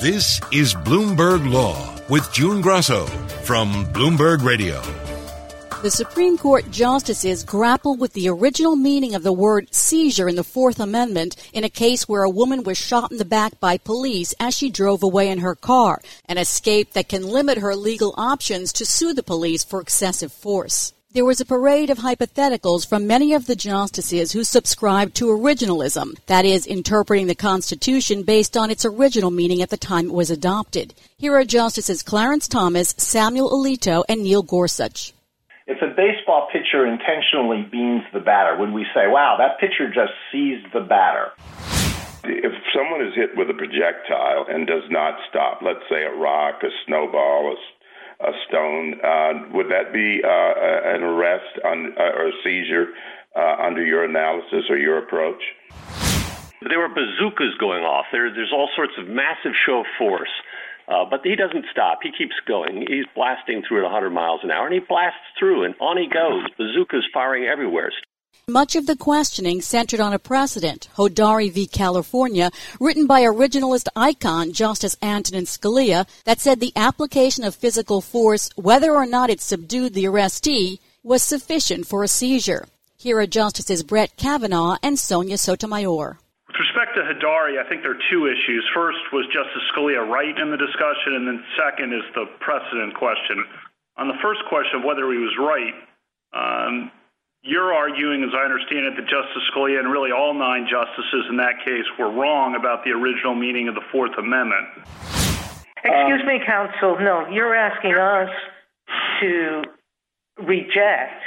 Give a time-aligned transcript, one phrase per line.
[0.00, 3.06] This is Bloomberg Law with June Grasso
[3.42, 4.80] from Bloomberg Radio.
[5.82, 10.44] The Supreme Court justices grapple with the original meaning of the word seizure in the
[10.44, 14.32] Fourth Amendment in a case where a woman was shot in the back by police
[14.38, 18.72] as she drove away in her car, an escape that can limit her legal options
[18.74, 20.92] to sue the police for excessive force.
[21.14, 26.18] There was a parade of hypotheticals from many of the justices who subscribed to originalism,
[26.26, 30.30] that is, interpreting the Constitution based on its original meaning at the time it was
[30.30, 30.92] adopted.
[31.16, 35.14] Here are Justices Clarence Thomas, Samuel Alito, and Neil Gorsuch.
[35.66, 40.12] If a baseball pitcher intentionally beans the batter, would we say, wow, that pitcher just
[40.30, 41.32] seized the batter?
[42.24, 46.60] If someone is hit with a projectile and does not stop, let's say a rock,
[46.62, 47.77] a snowball, a, a
[48.48, 52.88] stone, uh, would that be uh, an arrest on, uh, or a seizure
[53.36, 55.42] under your analysis or your approach?
[56.68, 58.06] There were bazookas going off.
[58.10, 60.30] There, there's all sorts of massive show of force.
[60.88, 61.98] Uh, but he doesn't stop.
[62.02, 62.86] He keeps going.
[62.88, 66.08] He's blasting through at 100 miles an hour, and he blasts through, and on he
[66.08, 66.48] goes.
[66.56, 67.92] Bazookas firing everywhere.
[68.50, 71.66] Much of the questioning centered on a precedent, Hodari v.
[71.66, 78.48] California, written by originalist icon Justice Antonin Scalia, that said the application of physical force,
[78.56, 82.64] whether or not it subdued the arrestee, was sufficient for a seizure.
[82.96, 86.16] Here are Justices Brett Kavanaugh and Sonia Sotomayor
[86.48, 88.64] With respect to Hodari, I think there are two issues.
[88.74, 91.20] First, was Justice Scalia right in the discussion?
[91.20, 93.44] And then second is the precedent question.
[93.98, 95.74] On the first question of whether he was right,
[96.32, 96.90] um,
[97.48, 101.38] you're arguing, as I understand it, that Justice Scalia and really all nine justices in
[101.38, 104.68] that case were wrong about the original meaning of the Fourth Amendment.
[105.82, 106.98] Excuse um, me, counsel.
[107.00, 108.28] No, you're asking us
[109.20, 109.62] to
[110.44, 111.24] reject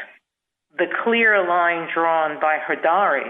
[0.77, 3.27] the clear line drawn by Hodari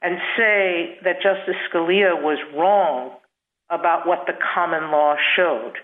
[0.00, 3.16] and say that Justice Scalia was wrong
[3.68, 5.74] about what the common law showed.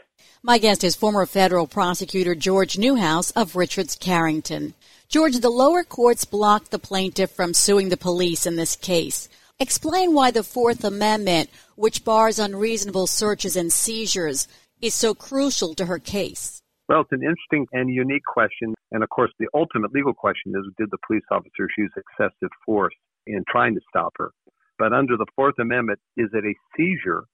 [0.42, 4.74] My guest is former federal prosecutor George Newhouse of Richards Carrington.
[5.08, 9.28] George, the lower courts blocked the plaintiff from suing the police in this case.
[9.58, 14.48] Explain why the Fourth Amendment, which bars unreasonable searches and seizures,
[14.80, 16.60] is so crucial to her case.
[16.88, 18.74] Well, it's an interesting and unique question.
[18.90, 22.94] And of course, the ultimate legal question is did the police officers use excessive force?
[23.26, 24.30] in trying to stop her.
[24.78, 27.24] But under the Fourth Amendment, is it a seizure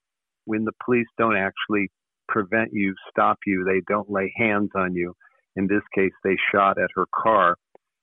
[0.45, 1.89] when the police don't actually
[2.29, 5.13] prevent you, stop you, they don't lay hands on you?
[5.55, 7.57] In this case, they shot at her car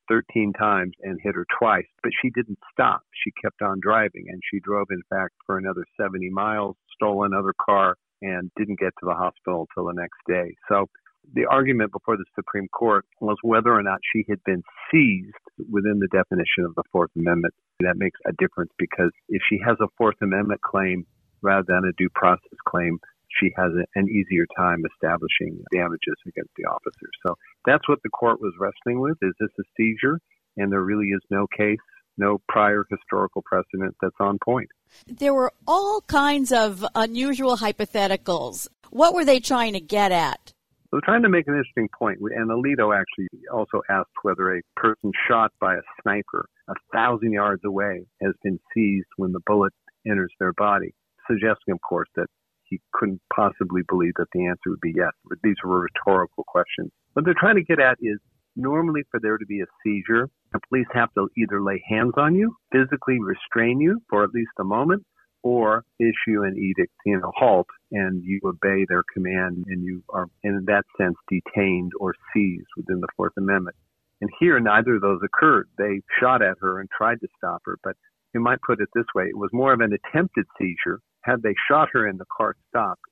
[0.09, 3.03] 13 times and hit her twice, but she didn't stop.
[3.25, 7.55] She kept on driving and she drove, in fact, for another 70 miles, stole another
[7.65, 10.55] car, and didn't get to the hospital until the next day.
[10.69, 10.87] So
[11.35, 15.35] the argument before the Supreme Court was whether or not she had been seized
[15.71, 17.55] within the definition of the Fourth Amendment.
[17.81, 21.05] That makes a difference because if she has a Fourth Amendment claim
[21.43, 22.99] rather than a due process claim,
[23.41, 27.09] she has an easier time establishing damages against the officer.
[27.27, 29.17] So that's what the court was wrestling with.
[29.23, 30.21] Is this a seizure?
[30.57, 31.79] And there really is no case,
[32.17, 34.69] no prior historical precedent that's on point.
[35.07, 38.69] There were all kinds of unusual hypotheticals.
[38.91, 40.53] What were they trying to get at?
[40.91, 45.13] So trying to make an interesting point, and Alito actually also asked whether a person
[45.29, 49.73] shot by a sniper a thousand yards away has been seized when the bullet
[50.07, 50.95] enters their body,
[51.29, 52.27] suggesting, of course, that
[52.69, 55.13] he couldn't possibly believe that the answer would be yes.
[55.43, 56.91] These were rhetorical questions.
[57.13, 58.19] What they're trying to get at is
[58.57, 62.35] normally for there to be a seizure, the police have to either lay hands on
[62.35, 65.05] you, physically restrain you for at least a moment,
[65.43, 70.27] or issue an edict, you know, halt, and you obey their command, and you are,
[70.43, 73.77] in that sense, detained or seized within the Fourth Amendment.
[74.21, 75.69] And here, neither of those occurred.
[75.79, 77.97] They shot at her and tried to stop her, but
[78.35, 81.01] you might put it this way: it was more of an attempted seizure.
[81.27, 83.03] Had they shot her and the car stopped,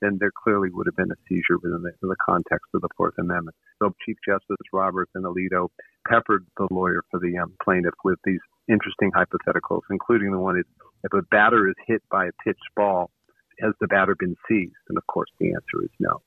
[0.00, 3.14] then there clearly would have been a seizure within the, the, context of the Fourth
[3.18, 3.54] Amendment.
[3.80, 5.68] So Chief Justice Roberts and Alito
[6.08, 10.64] peppered the lawyer for the um, plaintiff with these interesting hypotheticals, including the one is
[11.04, 13.10] if a batter is hit by a pitched ball,
[13.60, 14.74] has the batter been seized?
[14.88, 16.22] And of course, the answer is no.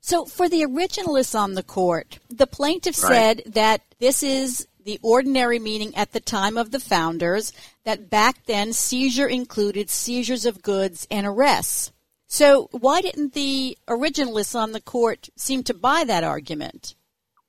[0.00, 3.12] So, for the originalists on the court, the plaintiff right.
[3.12, 7.52] said that this is the ordinary meaning at the time of the founders,
[7.84, 11.92] that back then seizure included seizures of goods and arrests.
[12.26, 16.94] So, why didn't the originalists on the court seem to buy that argument?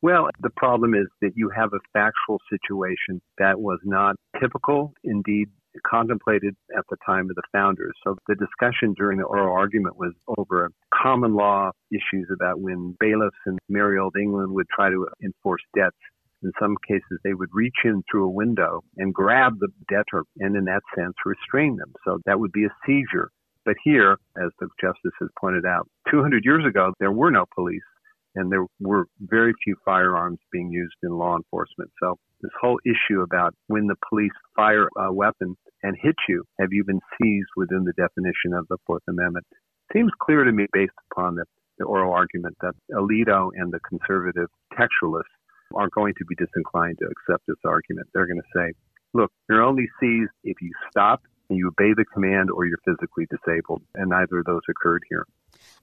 [0.01, 5.47] Well, the problem is that you have a factual situation that was not typical, indeed
[5.87, 7.93] contemplated at the time of the founders.
[8.03, 13.37] So the discussion during the oral argument was over common law issues about when bailiffs
[13.47, 15.95] in merry old England would try to enforce debts.
[16.43, 20.55] In some cases, they would reach in through a window and grab the debtor and,
[20.55, 21.93] in that sense, restrain them.
[22.05, 23.31] So that would be a seizure.
[23.65, 27.81] But here, as the justice has pointed out, 200 years ago, there were no police
[28.35, 31.91] and there were very few firearms being used in law enforcement.
[32.01, 36.69] So this whole issue about when the police fire a weapon and hit you, have
[36.71, 39.45] you been seized within the definition of the Fourth Amendment?
[39.93, 41.45] Seems clear to me based upon the,
[41.77, 45.23] the oral argument that Alito and the conservative textualists
[45.75, 48.07] are going to be disinclined to accept this argument.
[48.13, 48.73] They're going to say,
[49.13, 53.27] look, you're only seized if you stop and you obey the command or you're physically
[53.29, 53.81] disabled.
[53.95, 55.25] And neither of those occurred here.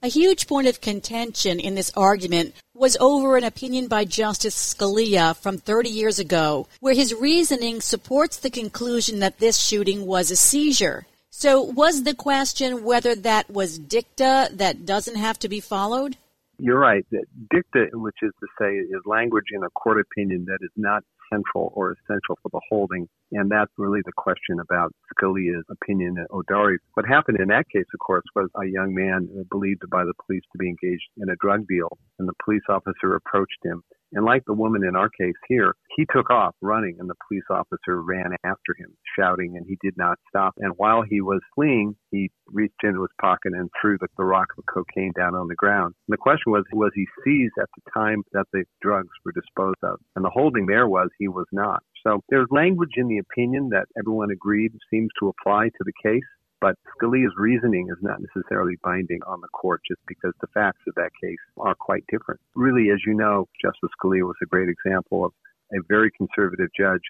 [0.03, 5.35] A huge point of contention in this argument was over an opinion by Justice Scalia
[5.35, 10.35] from 30 years ago, where his reasoning supports the conclusion that this shooting was a
[10.35, 11.05] seizure.
[11.29, 16.17] So, was the question whether that was dicta that doesn't have to be followed?
[16.63, 17.03] You're right.
[17.49, 21.01] Dicta, which is to say, is language in a court opinion that is not
[21.33, 23.09] central or essential for the holding.
[23.31, 26.77] And that's really the question about Scalia's opinion at Hodari.
[26.93, 30.43] What happened in that case, of course, was a young man believed by the police
[30.51, 33.81] to be engaged in a drug deal, and the police officer approached him
[34.13, 37.43] and like the woman in our case here, he took off running and the police
[37.49, 40.53] officer ran after him, shouting, and he did not stop.
[40.57, 44.47] And while he was fleeing, he reached into his pocket and threw the, the rock
[44.57, 45.93] of cocaine down on the ground.
[46.07, 49.83] And the question was, was he seized at the time that the drugs were disposed
[49.83, 49.99] of?
[50.15, 51.83] And the holding there was he was not.
[52.05, 56.23] So there's language in the opinion that everyone agreed seems to apply to the case.
[56.61, 60.93] But Scalia's reasoning is not necessarily binding on the court just because the facts of
[60.93, 62.39] that case are quite different.
[62.55, 65.31] Really, as you know, Justice Scalia was a great example of
[65.73, 67.01] a very conservative judge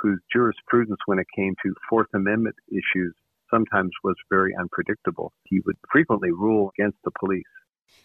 [0.00, 3.14] whose jurisprudence when it came to Fourth Amendment issues
[3.50, 5.32] sometimes was very unpredictable.
[5.44, 7.44] He would frequently rule against the police.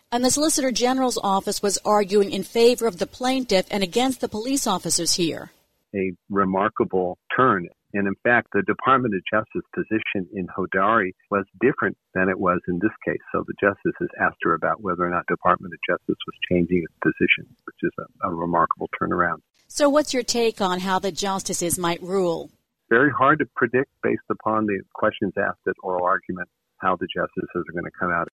[0.10, 4.30] And the Solicitor General's office was arguing in favor of the plaintiff and against the
[4.30, 5.52] police officers here.
[5.94, 11.95] A remarkable turn and in fact, the Department of Justice position in Hodari was different
[12.13, 13.22] than it was in this case.
[13.31, 16.94] So the justices asked her about whether or not Department of Justice was changing its
[17.01, 19.42] position, which is a, a remarkable turnaround.
[19.68, 22.51] So what's your take on how the justices might rule?
[22.90, 27.50] Very hard to predict based upon the questions asked at oral argument how the justices
[27.56, 28.28] are going to come out.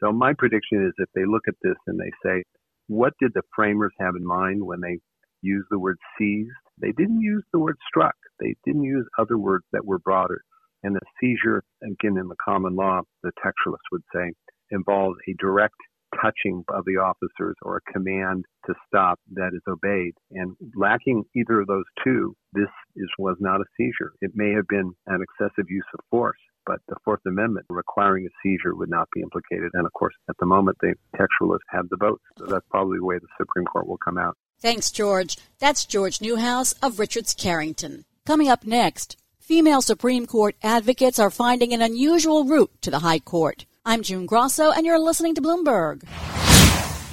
[0.00, 2.44] So my prediction is if they look at this and they say,
[2.86, 4.98] what did the framers have in mind when they
[5.42, 6.50] used the word seized?
[6.80, 8.14] They didn't use the word struck.
[8.40, 10.42] They didn't use other words that were broader.
[10.82, 14.32] And the seizure, again, in the common law, the textualists would say,
[14.70, 15.76] involves a direct
[16.20, 20.14] touching of the officers or a command to stop that is obeyed.
[20.32, 24.12] And lacking either of those two, this is, was not a seizure.
[24.20, 28.30] It may have been an excessive use of force, but the Fourth Amendment requiring a
[28.42, 29.70] seizure would not be implicated.
[29.74, 32.20] And of course, at the moment, the textualists have the vote.
[32.38, 34.36] So that's probably the way the Supreme Court will come out.
[34.58, 35.36] Thanks, George.
[35.58, 38.04] That's George Newhouse of Richards Carrington.
[38.24, 43.18] Coming up next, female Supreme Court advocates are finding an unusual route to the High
[43.18, 43.66] Court.
[43.84, 46.02] I'm June Grasso, and you're listening to Bloomberg.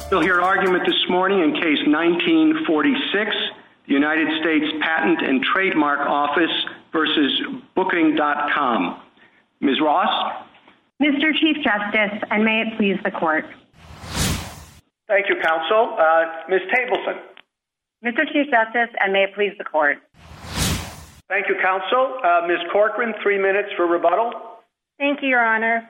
[0.10, 3.36] You'll hear argument this morning in case 1946,
[3.88, 6.52] the United States Patent and Trademark Office
[6.94, 7.42] versus
[7.76, 9.02] Booking.com.
[9.60, 9.82] Ms.
[9.82, 10.46] Ross?
[11.02, 11.34] Mr.
[11.40, 13.46] Chief Justice, and may it please the court.
[15.08, 15.98] Thank you, counsel.
[16.00, 16.62] Uh, Ms.
[16.74, 17.20] Tableson.
[18.04, 18.26] Mr.
[18.32, 19.98] Chief Justice, and may it please the court.
[21.30, 22.20] Thank you, counsel.
[22.24, 22.60] Uh, Ms.
[22.72, 24.32] Corcoran, three minutes for rebuttal.
[25.00, 25.90] Thank you, Your Honor.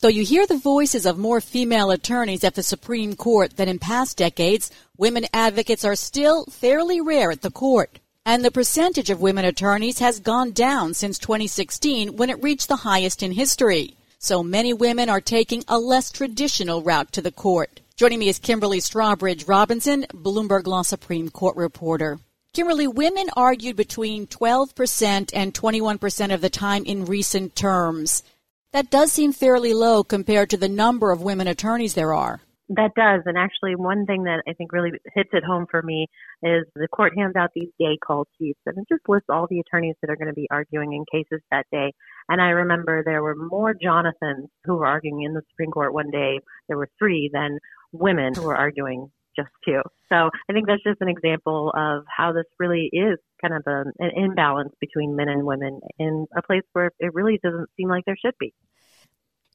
[0.00, 3.78] Though you hear the voices of more female attorneys at the Supreme Court than in
[3.78, 7.98] past decades, women advocates are still fairly rare at the court.
[8.26, 12.76] And the percentage of women attorneys has gone down since 2016 when it reached the
[12.76, 13.96] highest in history.
[14.18, 17.80] So many women are taking a less traditional route to the court.
[17.96, 22.18] Joining me is Kimberly Strawbridge Robinson, Bloomberg Law Supreme Court reporter.
[22.52, 28.24] Kimberly, women argued between 12% and 21% of the time in recent terms.
[28.72, 32.40] That does seem fairly low compared to the number of women attorneys there are.
[32.70, 33.22] That does.
[33.26, 36.08] And actually, one thing that I think really hits it home for me
[36.42, 39.60] is the court hands out these day call sheets and it just lists all the
[39.60, 41.92] attorneys that are going to be arguing in cases that day.
[42.28, 46.10] And I remember there were more Jonathans who were arguing in the Supreme Court one
[46.10, 46.40] day.
[46.66, 47.58] There were three than
[47.94, 49.80] women who are arguing just two.
[50.08, 53.84] So I think that's just an example of how this really is kind of a,
[53.98, 58.04] an imbalance between men and women in a place where it really doesn't seem like
[58.04, 58.54] there should be.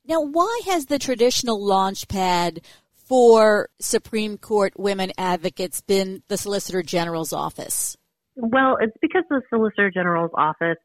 [0.05, 2.62] Now, why has the traditional launch pad
[2.93, 7.96] for Supreme Court women advocates been the Solicitor General's office?
[8.36, 10.77] Well, it's because the Solicitor General's office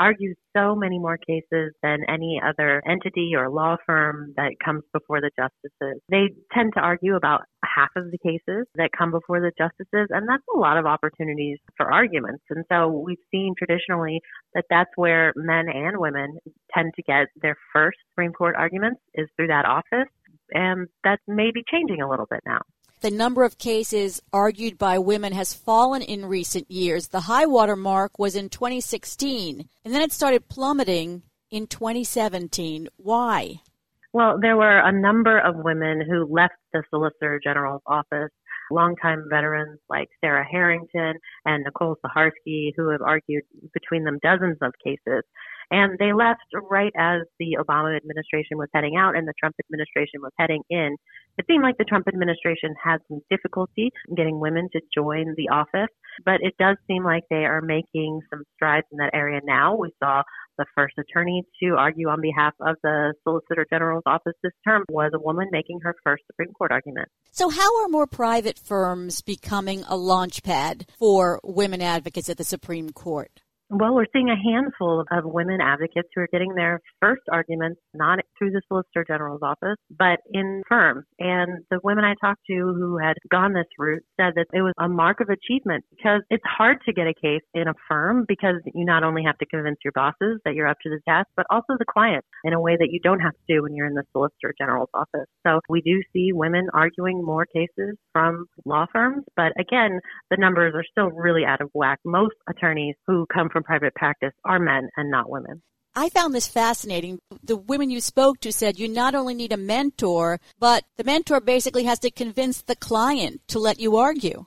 [0.00, 5.20] argues so many more cases than any other entity or law firm that comes before
[5.20, 6.00] the justices.
[6.10, 10.28] They tend to argue about half of the cases that come before the justices, and
[10.28, 12.42] that's a lot of opportunities for arguments.
[12.50, 14.20] And so we've seen traditionally
[14.54, 16.38] that that's where men and women
[16.74, 20.08] tend to get their first Supreme Court arguments is through that office,
[20.52, 22.60] and that's maybe changing a little bit now
[23.02, 27.08] the number of cases argued by women has fallen in recent years.
[27.08, 32.88] The high water mark was in 2016, and then it started plummeting in 2017.
[32.96, 33.60] Why?
[34.12, 38.30] Well, there were a number of women who left the Solicitor General's office,
[38.70, 43.42] longtime veterans like Sarah Harrington and Nicole Saharsky, who have argued
[43.74, 45.24] between them dozens of cases.
[45.70, 50.20] And they left right as the Obama administration was heading out and the Trump administration
[50.20, 50.96] was heading in.
[51.38, 55.88] It seemed like the Trump administration had some difficulty getting women to join the office,
[56.24, 59.76] but it does seem like they are making some strides in that area now.
[59.76, 60.22] We saw
[60.58, 65.12] the first attorney to argue on behalf of the Solicitor General's office this term was
[65.14, 67.08] a woman making her first Supreme Court argument.
[67.30, 72.90] So, how are more private firms becoming a launchpad for women advocates at the Supreme
[72.90, 73.41] Court?
[73.74, 78.18] Well, we're seeing a handful of women advocates who are getting their first arguments not
[78.36, 81.06] through the Solicitor General's office, but in firms.
[81.18, 84.74] And the women I talked to who had gone this route said that it was
[84.78, 88.56] a mark of achievement because it's hard to get a case in a firm because
[88.74, 91.46] you not only have to convince your bosses that you're up to the task, but
[91.48, 93.94] also the client in a way that you don't have to do when you're in
[93.94, 95.28] the Solicitor General's office.
[95.46, 99.98] So we do see women arguing more cases from law firms, but again,
[100.30, 102.00] the numbers are still really out of whack.
[102.04, 105.62] Most attorneys who come from private practice are men and not women.
[105.94, 107.18] I found this fascinating.
[107.42, 111.40] The women you spoke to said you not only need a mentor, but the mentor
[111.40, 114.46] basically has to convince the client to let you argue.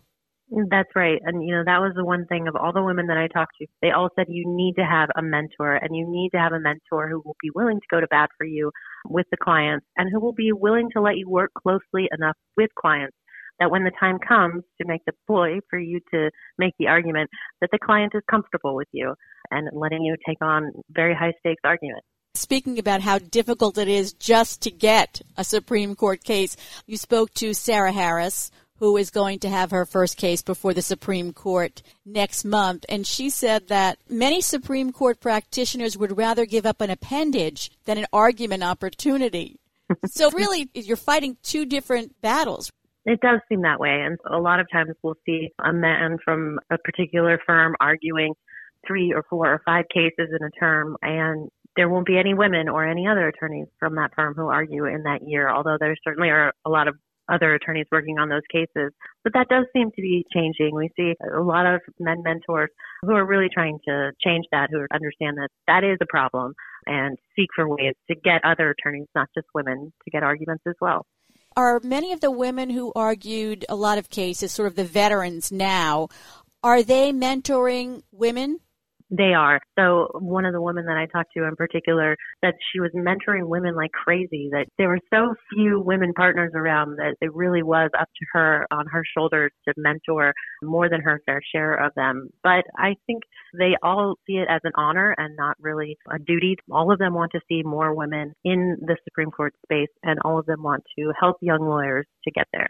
[0.70, 1.20] That's right.
[1.24, 3.54] And, you know, that was the one thing of all the women that I talked
[3.60, 3.68] to.
[3.82, 6.60] They all said you need to have a mentor and you need to have a
[6.60, 8.72] mentor who will be willing to go to bat for you
[9.08, 12.70] with the clients and who will be willing to let you work closely enough with
[12.80, 13.18] clients
[13.60, 17.30] that when the time comes to make the ploy for you to make the argument,
[17.62, 19.14] that the client is comfortable with you
[19.52, 22.06] and letting you take on very high stakes arguments.
[22.36, 27.34] Speaking about how difficult it is just to get a Supreme Court case, you spoke
[27.36, 31.82] to Sarah Harris, who is going to have her first case before the Supreme Court
[32.06, 32.86] next month.
[32.90, 37.98] And she said that many Supreme Court practitioners would rather give up an appendage than
[37.98, 39.60] an argument opportunity.
[40.08, 42.70] so really, you're fighting two different battles.
[43.06, 44.02] It does seem that way.
[44.02, 48.34] And a lot of times we'll see a man from a particular firm arguing
[48.88, 52.70] three or four or five cases in a term and there won't be any women
[52.70, 56.30] or any other attorneys from that firm who argue in that year, although there certainly
[56.30, 56.96] are a lot of
[57.28, 58.94] other attorneys working on those cases.
[59.24, 60.76] But that does seem to be changing.
[60.76, 62.70] We see a lot of men mentors
[63.02, 66.54] who are really trying to change that, who understand that that is a problem
[66.86, 70.76] and seek for ways to get other attorneys, not just women, to get arguments as
[70.80, 71.06] well
[71.56, 75.52] are many of the women who argued a lot of cases, sort of the veterans
[75.52, 76.10] now,
[76.64, 78.60] are they mentoring women?
[79.12, 79.60] They are.
[79.78, 83.48] So one of the women that I talked to in particular said she was mentoring
[83.48, 87.92] women like crazy, that there were so few women partners around that it really was
[88.00, 90.34] up to her on her shoulders to mentor
[90.64, 92.30] more than her fair share of them.
[92.44, 93.24] But I think
[93.58, 96.56] they all see it as an honor and not really a duty.
[96.72, 100.40] All of them want to see more women in the Supreme Court space and all
[100.40, 102.70] of them want to help young lawyers to get there.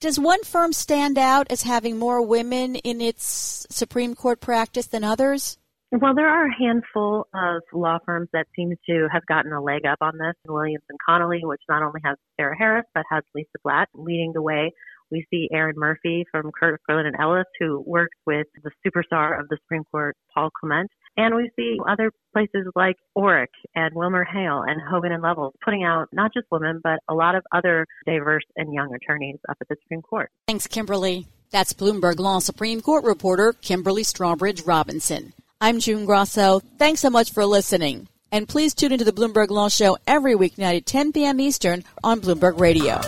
[0.00, 5.04] Does one firm stand out as having more women in its Supreme Court practice than
[5.04, 5.56] others?
[5.92, 9.84] Well, there are a handful of law firms that seem to have gotten a leg
[9.86, 10.34] up on this.
[10.46, 14.42] Williams and Connolly, which not only has Sarah Harris but has Lisa Blatt leading the
[14.42, 14.72] way.
[15.10, 19.58] We see Erin Murphy from Kirkland and Ellis, who worked with the superstar of the
[19.64, 20.88] Supreme Court, Paul Clement.
[21.16, 25.82] And we see other places like Orrick and Wilmer Hale and Hogan and Lovells putting
[25.82, 29.66] out not just women, but a lot of other diverse and young attorneys up at
[29.68, 30.30] the Supreme Court.
[30.46, 31.26] Thanks, Kimberly.
[31.50, 35.32] That's Bloomberg Law Supreme Court reporter Kimberly Strawbridge Robinson.
[35.62, 36.60] I'm June Grasso.
[36.78, 38.08] Thanks so much for listening.
[38.32, 41.38] And please tune into the Bloomberg Law Show every weeknight at 10 p.m.
[41.38, 42.98] Eastern on Bloomberg Radio.